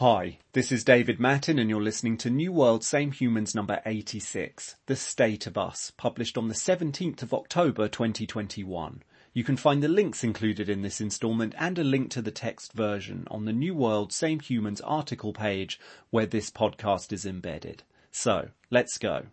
Hi, 0.00 0.40
this 0.52 0.72
is 0.72 0.84
David 0.84 1.18
Mattin 1.18 1.58
and 1.58 1.70
you're 1.70 1.80
listening 1.80 2.18
to 2.18 2.28
New 2.28 2.52
World 2.52 2.84
Same 2.84 3.12
Humans 3.12 3.54
number 3.54 3.80
86, 3.86 4.76
The 4.84 4.94
State 4.94 5.46
of 5.46 5.56
Us, 5.56 5.90
published 5.96 6.36
on 6.36 6.48
the 6.48 6.54
17th 6.54 7.22
of 7.22 7.32
October 7.32 7.88
2021. 7.88 9.02
You 9.32 9.42
can 9.42 9.56
find 9.56 9.82
the 9.82 9.88
links 9.88 10.22
included 10.22 10.68
in 10.68 10.82
this 10.82 11.00
instalment 11.00 11.54
and 11.56 11.78
a 11.78 11.82
link 11.82 12.10
to 12.10 12.20
the 12.20 12.30
text 12.30 12.74
version 12.74 13.26
on 13.30 13.46
the 13.46 13.54
New 13.54 13.74
World 13.74 14.12
Same 14.12 14.38
Humans 14.38 14.82
article 14.82 15.32
page 15.32 15.80
where 16.10 16.26
this 16.26 16.50
podcast 16.50 17.10
is 17.10 17.24
embedded. 17.24 17.82
So, 18.10 18.50
let's 18.70 18.98
go. 18.98 19.28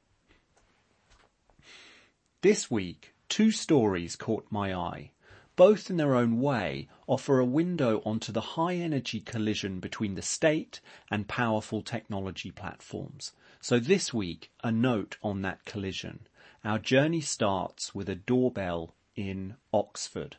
This 2.41 2.71
week, 2.71 3.13
two 3.27 3.51
stories 3.51 4.15
caught 4.15 4.45
my 4.49 4.73
eye 4.73 5.11
both 5.55 5.89
in 5.89 5.97
their 5.97 6.15
own 6.15 6.39
way 6.39 6.87
offer 7.07 7.39
a 7.39 7.45
window 7.45 8.01
onto 8.05 8.31
the 8.31 8.41
high 8.57 8.75
energy 8.75 9.19
collision 9.19 9.79
between 9.79 10.15
the 10.15 10.21
state 10.21 10.79
and 11.11 11.27
powerful 11.27 11.81
technology 11.81 12.51
platforms. 12.51 13.33
So 13.61 13.79
this 13.79 14.13
week, 14.13 14.51
a 14.63 14.71
note 14.71 15.17
on 15.21 15.41
that 15.43 15.65
collision. 15.65 16.27
Our 16.65 16.79
journey 16.79 17.21
starts 17.21 17.93
with 17.93 18.09
a 18.09 18.15
doorbell 18.15 18.95
in 19.15 19.55
Oxford. 19.73 20.37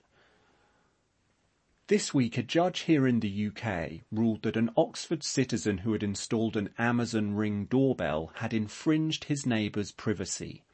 This 1.87 2.15
week, 2.15 2.39
a 2.39 2.42
judge 2.42 2.81
here 2.81 3.06
in 3.06 3.20
the 3.20 3.48
UK 3.48 4.01
ruled 4.11 4.42
that 4.42 4.56
an 4.56 4.70
Oxford 4.75 5.23
citizen 5.23 5.78
who 5.78 5.92
had 5.92 6.03
installed 6.03 6.56
an 6.56 6.70
Amazon 6.78 7.34
Ring 7.34 7.67
doorbell 7.67 8.33
had 8.37 8.55
infringed 8.55 9.25
his 9.25 9.45
neighbour's 9.45 9.92
privacy. 9.92 10.65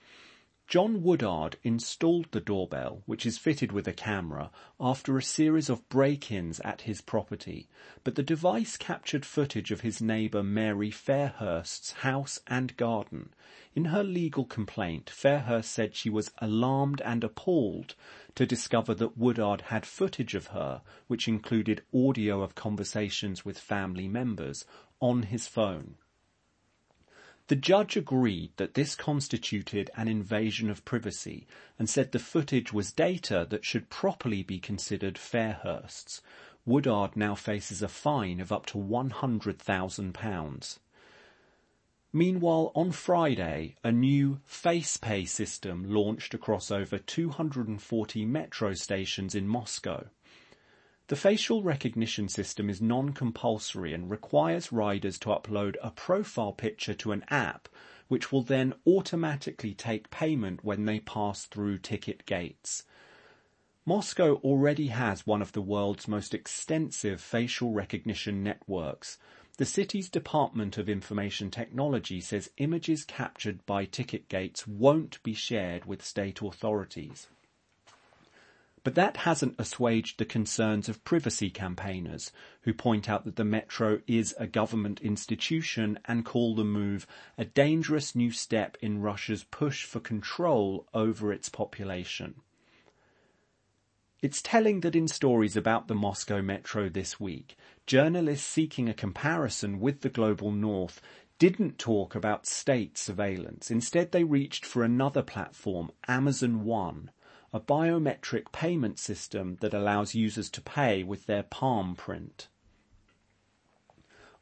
John 0.71 1.03
Woodard 1.03 1.57
installed 1.65 2.31
the 2.31 2.41
doorbell, 2.41 3.03
which 3.05 3.27
is 3.27 3.39
fitted 3.39 3.73
with 3.73 3.89
a 3.89 3.93
camera, 3.93 4.53
after 4.79 5.19
a 5.19 5.23
series 5.23 5.69
of 5.69 5.89
break-ins 5.89 6.61
at 6.61 6.83
his 6.83 7.01
property, 7.01 7.69
but 8.05 8.15
the 8.15 8.23
device 8.23 8.77
captured 8.77 9.27
footage 9.27 9.73
of 9.73 9.81
his 9.81 10.01
neighbour 10.01 10.45
Mary 10.45 10.93
Fairhurst's 10.93 11.91
house 12.07 12.39
and 12.47 12.77
garden. 12.77 13.35
In 13.75 13.87
her 13.87 14.05
legal 14.05 14.45
complaint, 14.45 15.11
Fairhurst 15.11 15.73
said 15.73 15.97
she 15.97 16.09
was 16.09 16.31
alarmed 16.39 17.01
and 17.01 17.25
appalled 17.25 17.97
to 18.37 18.47
discover 18.47 18.95
that 18.95 19.19
Woodard 19.19 19.63
had 19.63 19.85
footage 19.85 20.37
of 20.37 20.47
her, 20.55 20.83
which 21.09 21.27
included 21.27 21.83
audio 21.93 22.43
of 22.43 22.55
conversations 22.55 23.45
with 23.45 23.59
family 23.59 24.07
members, 24.07 24.65
on 25.01 25.25
his 25.25 25.49
phone. 25.49 25.97
The 27.51 27.57
judge 27.57 27.97
agreed 27.97 28.53
that 28.59 28.75
this 28.75 28.95
constituted 28.95 29.91
an 29.97 30.07
invasion 30.07 30.71
of 30.71 30.85
privacy 30.85 31.49
and 31.81 31.91
said 31.91 32.13
the 32.13 32.21
footage 32.21 32.73
was 32.73 32.93
data 32.93 33.45
that 33.51 33.65
should 33.65 33.91
properly 33.91 34.45
be 34.45 34.61
considered 34.61 35.19
Fairhurst's. 35.19 36.23
Woodard 36.65 37.17
now 37.17 37.35
faces 37.35 37.83
a 37.83 37.89
fine 37.89 38.39
of 38.39 38.53
up 38.53 38.67
to 38.67 38.79
£100,000. 38.79 40.79
Meanwhile, 42.13 42.71
on 42.77 42.93
Friday, 42.93 43.75
a 43.83 43.91
new 43.91 44.39
FacePay 44.49 45.27
system 45.27 45.93
launched 45.93 46.35
across 46.35 46.71
over 46.71 46.99
240 46.99 48.27
metro 48.27 48.75
stations 48.75 49.35
in 49.35 49.49
Moscow. 49.49 50.07
The 51.11 51.17
facial 51.17 51.65
recognition 51.65 52.29
system 52.29 52.71
is 52.71 52.81
non-compulsory 52.81 53.93
and 53.93 54.09
requires 54.09 54.71
riders 54.71 55.19
to 55.19 55.31
upload 55.31 55.75
a 55.83 55.91
profile 55.91 56.53
picture 56.53 56.95
to 56.95 57.11
an 57.11 57.25
app 57.27 57.69
which 58.07 58.31
will 58.31 58.43
then 58.43 58.75
automatically 58.87 59.75
take 59.75 60.11
payment 60.11 60.63
when 60.63 60.85
they 60.85 61.01
pass 61.01 61.47
through 61.47 61.79
ticket 61.79 62.25
gates. 62.27 62.85
Moscow 63.85 64.37
already 64.45 64.87
has 64.87 65.27
one 65.27 65.43
of 65.43 65.51
the 65.51 65.61
world's 65.61 66.07
most 66.07 66.33
extensive 66.33 67.21
facial 67.21 67.73
recognition 67.73 68.45
networks. 68.45 69.19
The 69.57 69.67
city's 69.67 70.09
Department 70.09 70.79
of 70.79 70.89
Information 70.89 71.51
Technology 71.51 72.21
says 72.21 72.53
images 72.59 73.05
captured 73.05 73.67
by 73.67 73.85
ticket 73.85 74.29
gates 74.29 74.65
won't 74.65 75.21
be 75.25 75.35
shared 75.35 75.87
with 75.87 76.05
state 76.05 76.41
authorities. 76.41 77.27
But 78.83 78.95
that 78.95 79.19
hasn't 79.19 79.57
assuaged 79.59 80.19
the 80.19 80.25
concerns 80.25 80.89
of 80.89 81.05
privacy 81.05 81.51
campaigners 81.51 82.33
who 82.63 82.73
point 82.73 83.11
out 83.11 83.25
that 83.25 83.37
the 83.37 83.45
metro 83.45 84.01
is 84.07 84.35
a 84.39 84.47
government 84.47 85.01
institution 85.03 85.99
and 86.07 86.25
call 86.25 86.55
the 86.55 86.65
move 86.65 87.07
a 87.37 87.45
dangerous 87.45 88.15
new 88.15 88.31
step 88.31 88.79
in 88.81 89.03
Russia's 89.03 89.45
push 89.45 89.85
for 89.85 90.01
control 90.01 90.89
over 90.95 91.31
its 91.31 91.51
population. 91.51 92.37
It's 94.23 94.43
telling 94.43 94.81
that 94.81 94.97
in 94.97 95.09
stories 95.09 95.57
about 95.57 95.89
the 95.89 95.95
Moscow 95.95 96.41
metro 96.41 96.89
this 96.89 97.21
week, 97.21 97.57
journalists 97.87 98.47
seeking 98.47 98.89
a 98.89 98.95
comparison 98.95 99.81
with 99.81 100.01
the 100.01 100.11
global 100.11 100.53
north 100.53 101.03
didn't 101.39 101.79
talk 101.79 102.15
about 102.15 102.47
state 102.47 102.99
surveillance. 102.99 103.71
Instead, 103.71 104.13
they 104.13 104.25
reached 104.25 104.67
for 104.67 104.85
another 104.85 105.23
platform, 105.23 105.91
Amazon 106.07 106.65
One, 106.65 107.11
a 107.53 107.61
biometric 107.61 108.53
payment 108.53 108.99
system 108.99 109.57
that 109.61 109.75
allows 109.75 110.15
users 110.15 110.49
to 110.51 110.61
pay 110.61 111.03
with 111.03 111.27
their 111.27 111.43
palm 111.43 111.97
print. 111.97 112.49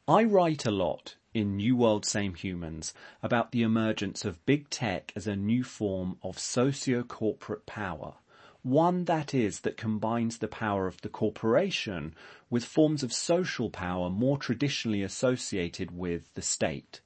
I 0.07 0.23
write 0.23 0.65
a 0.65 0.71
lot 0.71 1.15
in 1.33 1.57
New 1.57 1.75
World 1.75 2.05
Same 2.05 2.33
Humans 2.33 2.93
about 3.21 3.51
the 3.51 3.61
emergence 3.61 4.25
of 4.25 4.45
big 4.45 4.69
tech 4.69 5.11
as 5.15 5.27
a 5.27 5.35
new 5.35 5.63
form 5.63 6.17
of 6.23 6.39
socio-corporate 6.39 7.65
power, 7.65 8.15
one 8.61 9.05
that 9.05 9.33
is 9.33 9.61
that 9.61 9.77
combines 9.77 10.39
the 10.39 10.47
power 10.47 10.87
of 10.87 11.01
the 11.01 11.09
corporation 11.09 12.13
with 12.49 12.65
forms 12.65 13.03
of 13.03 13.13
social 13.13 13.69
power 13.69 14.09
more 14.09 14.37
traditionally 14.37 15.03
associated 15.03 15.91
with 15.91 16.33
the 16.33 16.41
state. 16.41 17.01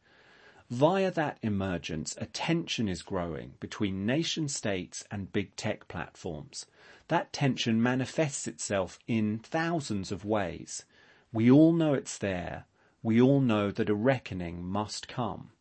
Via 0.74 1.12
that 1.12 1.38
emergence, 1.44 2.16
a 2.20 2.26
tension 2.26 2.90
is 2.90 3.04
growing 3.04 3.54
between 3.60 4.08
nation 4.08 4.48
states 4.48 5.06
and 5.12 5.32
big 5.32 5.56
tech 5.56 5.88
platforms. 5.88 6.66
That 7.10 7.32
tension 7.32 7.80
manifests 7.80 8.48
itself 8.48 8.98
in 9.08 9.38
thousands 9.38 10.12
of 10.12 10.26
ways. 10.26 10.84
We 11.32 11.52
all 11.52 11.74
know 11.74 11.94
it's 11.94 12.18
there. 12.18 12.66
We 13.04 13.22
all 13.22 13.40
know 13.40 13.70
that 13.70 13.88
a 13.88 13.94
reckoning 13.94 14.66
must 14.66 15.08
come. 15.08 15.52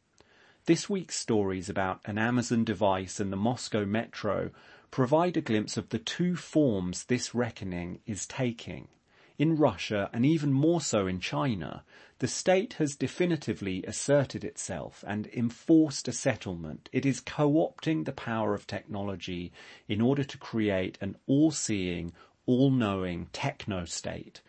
This 0.64 0.88
week's 0.88 1.16
stories 1.16 1.68
about 1.68 2.00
an 2.06 2.16
Amazon 2.16 2.64
device 2.64 3.20
and 3.20 3.30
the 3.30 3.36
Moscow 3.36 3.84
metro 3.84 4.50
provide 4.90 5.36
a 5.36 5.42
glimpse 5.42 5.76
of 5.76 5.90
the 5.90 5.98
two 5.98 6.36
forms 6.36 7.04
this 7.04 7.34
reckoning 7.34 7.98
is 8.06 8.26
taking. 8.26 8.88
In 9.38 9.56
Russia, 9.56 10.10
and 10.12 10.26
even 10.26 10.52
more 10.52 10.80
so 10.80 11.06
in 11.06 11.18
China, 11.18 11.84
the 12.18 12.28
state 12.28 12.74
has 12.74 12.94
definitively 12.94 13.82
asserted 13.84 14.44
itself 14.44 15.02
and 15.06 15.26
enforced 15.28 16.06
a 16.06 16.12
settlement. 16.12 16.88
It 16.92 17.04
is 17.04 17.20
co-opting 17.20 18.04
the 18.04 18.12
power 18.12 18.54
of 18.54 18.66
technology 18.66 19.52
in 19.88 20.00
order 20.00 20.22
to 20.22 20.38
create 20.38 20.98
an 21.00 21.16
all-seeing, 21.26 22.12
all-knowing 22.46 23.28
techno-state. 23.32 24.42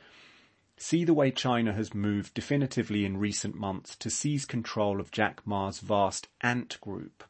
See 0.77 1.05
the 1.05 1.13
way 1.13 1.31
China 1.31 1.73
has 1.73 1.93
moved 1.93 2.33
definitively 2.33 3.05
in 3.05 3.17
recent 3.17 3.55
months 3.55 3.95
to 3.97 4.09
seize 4.09 4.45
control 4.45 4.99
of 4.99 5.11
Jack 5.11 5.41
Ma's 5.45 5.79
vast 5.79 6.27
Ant 6.41 6.79
Group. 6.81 7.23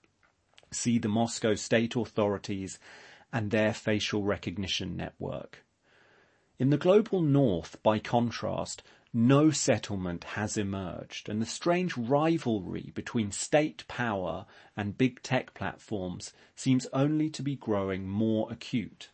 See 0.72 0.98
the 0.98 1.08
Moscow 1.08 1.54
state 1.54 1.96
authorities 1.96 2.80
and 3.32 3.52
their 3.52 3.74
facial 3.74 4.24
recognition 4.24 4.98
network. 4.98 5.64
In 6.60 6.70
the 6.70 6.78
global 6.78 7.22
north, 7.22 7.82
by 7.82 7.98
contrast, 7.98 8.84
no 9.12 9.50
settlement 9.50 10.24
has 10.24 10.56
emerged 10.56 11.28
and 11.28 11.42
the 11.42 11.48
strange 11.48 11.98
rivalry 11.98 12.92
between 12.94 13.32
state 13.32 13.88
power 13.88 14.46
and 14.78 14.98
big 14.98 15.22
tech 15.24 15.54
platforms 15.54 16.32
seems 16.56 16.86
only 16.94 17.30
to 17.32 17.42
be 17.42 17.56
growing 17.56 18.08
more 18.08 18.52
acute. 18.52 19.10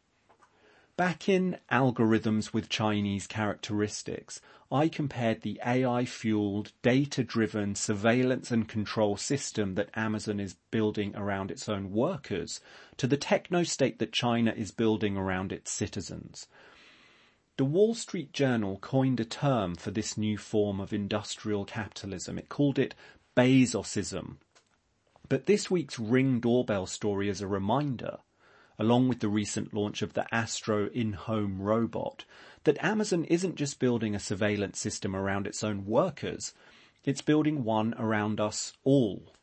Back 0.98 1.30
in 1.30 1.58
algorithms 1.72 2.52
with 2.54 2.68
Chinese 2.68 3.26
characteristics, 3.26 4.42
I 4.70 4.90
compared 4.90 5.42
the 5.42 5.62
AI-fueled, 5.66 6.74
data-driven 6.82 7.76
surveillance 7.76 8.52
and 8.52 8.68
control 8.68 9.16
system 9.16 9.76
that 9.76 9.98
Amazon 9.98 10.42
is 10.42 10.58
building 10.72 11.16
around 11.16 11.52
its 11.52 11.70
own 11.70 11.92
workers 11.92 12.60
to 12.98 13.08
the 13.08 13.16
techno-state 13.16 14.00
that 14.00 14.12
China 14.12 14.52
is 14.52 14.72
building 14.72 15.16
around 15.16 15.54
its 15.54 15.72
citizens. 15.72 16.48
The 17.60 17.66
Wall 17.66 17.94
Street 17.94 18.32
Journal 18.32 18.78
coined 18.80 19.20
a 19.20 19.26
term 19.26 19.76
for 19.76 19.92
this 19.92 20.18
new 20.18 20.38
form 20.38 20.80
of 20.80 20.94
industrial 20.94 21.66
capitalism. 21.66 22.40
It 22.40 22.48
called 22.48 22.80
it 22.80 22.96
Bezosism. 23.36 24.38
But 25.28 25.46
this 25.46 25.70
week's 25.70 26.00
Ring 26.00 26.40
doorbell 26.40 26.86
story 26.86 27.28
is 27.28 27.42
a 27.42 27.48
reminder, 27.48 28.20
along 28.78 29.10
with 29.10 29.20
the 29.20 29.28
recent 29.28 29.74
launch 29.74 30.02
of 30.02 30.14
the 30.14 30.26
Astro 30.34 30.88
in-home 30.92 31.62
robot, 31.62 32.24
that 32.64 32.82
Amazon 32.82 33.26
isn't 33.26 33.56
just 33.58 33.78
building 33.78 34.16
a 34.16 34.22
surveillance 34.22 34.80
system 34.80 35.14
around 35.14 35.46
its 35.46 35.62
own 35.62 35.86
workers, 35.86 36.54
it's 37.04 37.22
building 37.22 37.66
one 37.66 37.94
around 38.00 38.40
us 38.40 38.72
all. 38.86 39.34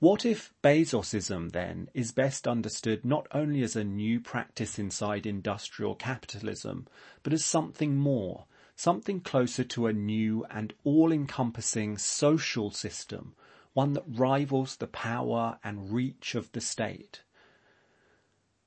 What 0.00 0.24
if 0.24 0.54
Bezosism 0.62 1.52
then 1.52 1.90
is 1.92 2.10
best 2.10 2.48
understood 2.48 3.04
not 3.04 3.26
only 3.32 3.62
as 3.62 3.76
a 3.76 3.84
new 3.84 4.18
practice 4.18 4.78
inside 4.78 5.26
industrial 5.26 5.94
capitalism, 5.94 6.88
but 7.22 7.34
as 7.34 7.44
something 7.44 7.96
more, 7.96 8.46
something 8.74 9.20
closer 9.20 9.62
to 9.62 9.86
a 9.86 9.92
new 9.92 10.46
and 10.50 10.72
all-encompassing 10.84 11.98
social 11.98 12.70
system, 12.70 13.34
one 13.74 13.92
that 13.92 14.04
rivals 14.08 14.76
the 14.76 14.86
power 14.86 15.58
and 15.62 15.92
reach 15.92 16.34
of 16.34 16.50
the 16.52 16.62
state. 16.62 17.20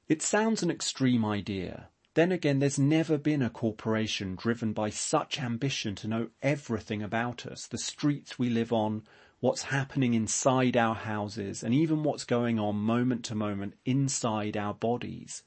It 0.08 0.22
sounds 0.22 0.62
an 0.62 0.70
extreme 0.70 1.26
idea. 1.26 1.90
Then 2.14 2.32
again, 2.32 2.60
there's 2.60 2.78
never 2.78 3.18
been 3.18 3.42
a 3.42 3.50
corporation 3.50 4.36
driven 4.36 4.72
by 4.72 4.92
such 4.92 5.42
ambition 5.42 5.96
to 5.96 6.08
know 6.08 6.30
everything 6.44 7.02
about 7.02 7.48
us, 7.48 7.66
the 7.66 7.80
streets 7.80 8.38
we 8.38 8.50
live 8.50 8.72
on, 8.72 9.02
what's 9.44 9.64
happening 9.64 10.14
inside 10.14 10.78
our 10.78 10.96
houses, 10.96 11.64
and 11.64 11.74
even 11.74 12.02
what's 12.02 12.24
going 12.24 12.58
on 12.58 12.78
moment 12.78 13.26
to 13.26 13.36
moment 13.36 13.74
inside 13.84 14.56
our 14.56 14.74
bodies. 14.74 15.44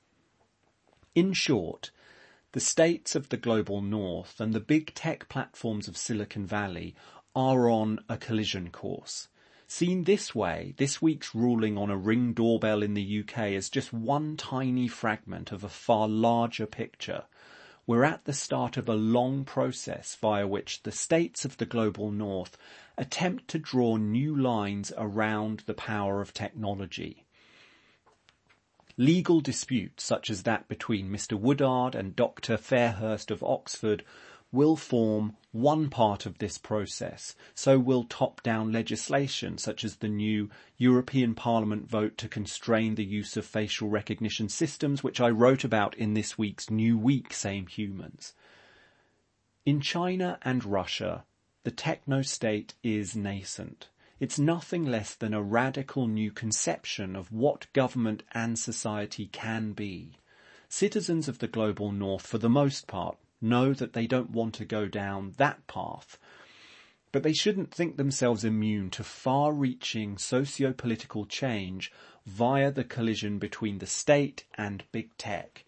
In 1.14 1.32
short, 1.32 1.90
the 2.52 2.60
states 2.60 3.14
of 3.14 3.30
the 3.30 3.38
global 3.38 3.80
north 3.80 4.38
and 4.38 4.52
the 4.52 4.60
big 4.60 4.92
tech 4.92 5.30
platforms 5.30 5.88
of 5.88 5.96
Silicon 5.96 6.44
Valley 6.44 6.94
are 7.34 7.70
on 7.70 7.98
a 8.06 8.18
collision 8.18 8.68
course. 8.68 9.28
Seen 9.66 10.04
this 10.04 10.34
way, 10.34 10.74
this 10.76 11.00
week's 11.00 11.34
ruling 11.34 11.78
on 11.78 11.88
a 11.88 11.96
ring 11.96 12.34
doorbell 12.34 12.82
in 12.82 12.92
the 12.92 13.20
UK 13.20 13.52
is 13.52 13.70
just 13.70 13.94
one 13.94 14.36
tiny 14.36 14.88
fragment 14.88 15.52
of 15.52 15.64
a 15.64 15.70
far 15.70 16.06
larger 16.06 16.66
picture. 16.66 17.24
We're 17.86 18.04
at 18.04 18.26
the 18.26 18.34
start 18.34 18.76
of 18.76 18.90
a 18.90 18.94
long 18.94 19.46
process 19.46 20.18
via 20.20 20.46
which 20.46 20.82
the 20.82 20.92
states 20.92 21.46
of 21.46 21.56
the 21.56 21.64
global 21.64 22.10
north 22.10 22.58
attempt 22.98 23.48
to 23.48 23.58
draw 23.58 23.96
new 23.96 24.34
lines 24.34 24.92
around 24.96 25.64
the 25.66 25.74
power 25.74 26.20
of 26.20 26.32
technology. 26.32 27.24
Legal 28.96 29.40
disputes 29.40 30.04
such 30.04 30.30
as 30.30 30.44
that 30.44 30.68
between 30.68 31.10
Mr. 31.10 31.38
Woodard 31.38 31.94
and 31.94 32.16
Dr. 32.16 32.56
Fairhurst 32.56 33.30
of 33.30 33.42
Oxford 33.42 34.02
will 34.52 34.76
form 34.76 35.36
one 35.52 35.90
part 35.90 36.24
of 36.24 36.38
this 36.38 36.56
process. 36.56 37.34
So 37.54 37.78
will 37.78 38.04
top-down 38.04 38.72
legislation 38.72 39.58
such 39.58 39.84
as 39.84 39.96
the 39.96 40.08
new 40.08 40.48
European 40.78 41.34
Parliament 41.34 41.90
vote 41.90 42.16
to 42.18 42.28
constrain 42.28 42.94
the 42.94 43.04
use 43.04 43.36
of 43.36 43.44
facial 43.44 43.88
recognition 43.88 44.48
systems, 44.48 45.02
which 45.02 45.20
I 45.20 45.28
wrote 45.28 45.64
about 45.64 45.94
in 45.96 46.14
this 46.14 46.38
week's 46.38 46.70
New 46.70 46.96
Week 46.96 47.34
Same 47.34 47.66
Humans. 47.66 48.32
In 49.66 49.80
China 49.80 50.38
and 50.42 50.64
Russia, 50.64 51.24
the 51.66 51.72
techno-state 51.72 52.74
is 52.84 53.16
nascent. 53.16 53.88
It's 54.20 54.38
nothing 54.38 54.84
less 54.84 55.16
than 55.16 55.34
a 55.34 55.42
radical 55.42 56.06
new 56.06 56.30
conception 56.30 57.16
of 57.16 57.32
what 57.32 57.66
government 57.72 58.22
and 58.30 58.56
society 58.56 59.26
can 59.32 59.72
be. 59.72 60.12
Citizens 60.68 61.26
of 61.26 61.40
the 61.40 61.48
global 61.48 61.90
north, 61.90 62.24
for 62.24 62.38
the 62.38 62.48
most 62.48 62.86
part, 62.86 63.18
know 63.40 63.74
that 63.74 63.94
they 63.94 64.06
don't 64.06 64.30
want 64.30 64.54
to 64.54 64.64
go 64.64 64.86
down 64.86 65.34
that 65.38 65.66
path. 65.66 66.20
But 67.10 67.24
they 67.24 67.32
shouldn't 67.32 67.74
think 67.74 67.96
themselves 67.96 68.44
immune 68.44 68.90
to 68.90 69.02
far-reaching 69.02 70.18
socio-political 70.18 71.26
change 71.26 71.90
via 72.26 72.70
the 72.70 72.84
collision 72.84 73.40
between 73.40 73.78
the 73.78 73.86
state 73.86 74.44
and 74.54 74.84
big 74.92 75.08
tech. 75.18 75.64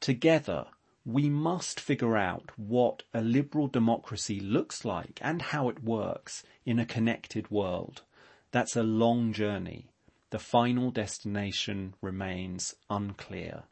Together, 0.00 0.66
we 1.06 1.30
must 1.30 1.78
figure 1.78 2.16
out 2.16 2.50
what 2.56 3.04
a 3.14 3.20
liberal 3.20 3.68
democracy 3.68 4.40
looks 4.40 4.84
like 4.84 5.20
and 5.22 5.40
how 5.40 5.68
it 5.68 5.84
works 5.84 6.42
in 6.64 6.80
a 6.80 6.84
connected 6.84 7.48
world. 7.48 8.02
That's 8.50 8.74
a 8.74 8.82
long 8.82 9.32
journey. 9.32 9.86
The 10.30 10.40
final 10.40 10.90
destination 10.90 11.94
remains 12.02 12.74
unclear. 12.90 13.62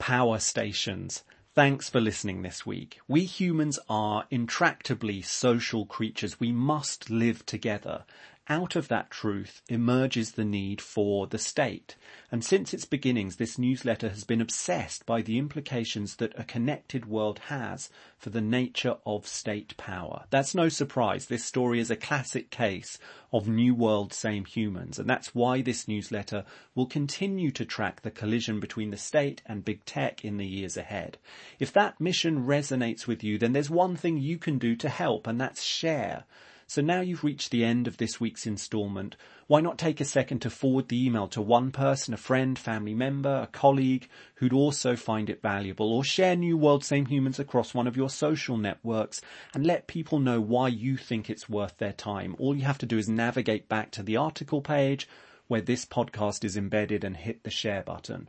Power 0.00 0.40
stations. 0.40 1.22
Thanks 1.54 1.88
for 1.88 2.00
listening 2.00 2.42
this 2.42 2.66
week. 2.66 2.98
We 3.06 3.24
humans 3.24 3.78
are 3.88 4.26
intractably 4.32 5.24
social 5.24 5.86
creatures. 5.86 6.40
We 6.40 6.50
must 6.50 7.08
live 7.08 7.46
together 7.46 8.04
out 8.48 8.74
of 8.74 8.88
that 8.88 9.10
truth 9.10 9.62
emerges 9.68 10.32
the 10.32 10.44
need 10.44 10.80
for 10.80 11.26
the 11.26 11.38
state. 11.38 11.94
And 12.32 12.44
since 12.44 12.74
its 12.74 12.84
beginnings, 12.84 13.36
this 13.36 13.58
newsletter 13.58 14.08
has 14.08 14.24
been 14.24 14.40
obsessed 14.40 15.06
by 15.06 15.22
the 15.22 15.38
implications 15.38 16.16
that 16.16 16.38
a 16.38 16.44
connected 16.44 17.06
world 17.06 17.38
has 17.46 17.90
for 18.18 18.30
the 18.30 18.40
nature 18.40 18.96
of 19.06 19.26
state 19.26 19.76
power. 19.76 20.24
That's 20.30 20.54
no 20.54 20.68
surprise. 20.68 21.26
This 21.26 21.44
story 21.44 21.78
is 21.80 21.90
a 21.90 21.96
classic 21.96 22.50
case 22.50 22.98
of 23.32 23.46
New 23.46 23.74
World 23.74 24.12
Same 24.12 24.44
Humans. 24.44 24.98
And 24.98 25.08
that's 25.08 25.34
why 25.34 25.62
this 25.62 25.86
newsletter 25.86 26.44
will 26.74 26.86
continue 26.86 27.50
to 27.52 27.64
track 27.64 28.02
the 28.02 28.10
collision 28.10 28.58
between 28.58 28.90
the 28.90 28.96
state 28.96 29.42
and 29.46 29.64
big 29.64 29.84
tech 29.84 30.24
in 30.24 30.38
the 30.38 30.46
years 30.46 30.76
ahead. 30.76 31.18
If 31.58 31.72
that 31.74 32.00
mission 32.00 32.46
resonates 32.46 33.06
with 33.06 33.22
you, 33.22 33.38
then 33.38 33.52
there's 33.52 33.70
one 33.70 33.96
thing 33.96 34.16
you 34.16 34.38
can 34.38 34.58
do 34.58 34.74
to 34.76 34.88
help, 34.88 35.26
and 35.26 35.40
that's 35.40 35.62
share. 35.62 36.24
So 36.70 36.80
now 36.82 37.00
you've 37.00 37.24
reached 37.24 37.50
the 37.50 37.64
end 37.64 37.88
of 37.88 37.96
this 37.96 38.20
week's 38.20 38.46
instalment. 38.46 39.16
Why 39.48 39.60
not 39.60 39.76
take 39.76 40.00
a 40.00 40.04
second 40.04 40.38
to 40.42 40.50
forward 40.50 40.86
the 40.86 41.04
email 41.04 41.26
to 41.26 41.42
one 41.42 41.72
person, 41.72 42.14
a 42.14 42.16
friend, 42.16 42.56
family 42.56 42.94
member, 42.94 43.40
a 43.42 43.48
colleague 43.48 44.08
who'd 44.36 44.52
also 44.52 44.94
find 44.94 45.28
it 45.28 45.42
valuable 45.42 45.92
or 45.92 46.04
share 46.04 46.36
New 46.36 46.56
World 46.56 46.84
Same 46.84 47.06
Humans 47.06 47.40
across 47.40 47.74
one 47.74 47.88
of 47.88 47.96
your 47.96 48.08
social 48.08 48.56
networks 48.56 49.20
and 49.52 49.66
let 49.66 49.88
people 49.88 50.20
know 50.20 50.40
why 50.40 50.68
you 50.68 50.96
think 50.96 51.28
it's 51.28 51.48
worth 51.48 51.76
their 51.78 51.92
time. 51.92 52.36
All 52.38 52.54
you 52.54 52.62
have 52.62 52.78
to 52.78 52.86
do 52.86 52.98
is 52.98 53.08
navigate 53.08 53.68
back 53.68 53.90
to 53.90 54.04
the 54.04 54.16
article 54.16 54.60
page 54.60 55.08
where 55.48 55.60
this 55.60 55.84
podcast 55.84 56.44
is 56.44 56.56
embedded 56.56 57.02
and 57.02 57.16
hit 57.16 57.42
the 57.42 57.50
share 57.50 57.82
button. 57.82 58.28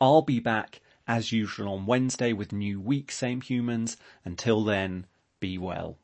I'll 0.00 0.22
be 0.22 0.38
back 0.38 0.80
as 1.08 1.32
usual 1.32 1.72
on 1.72 1.86
Wednesday 1.86 2.32
with 2.32 2.52
new 2.52 2.80
week 2.80 3.10
Same 3.10 3.40
Humans. 3.40 3.96
Until 4.24 4.62
then, 4.62 5.06
be 5.40 5.58
well. 5.58 5.98